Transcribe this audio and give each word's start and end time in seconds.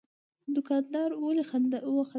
دوکاندار 0.55 1.09
ولي 1.23 1.41
وخندل؟ 1.45 1.83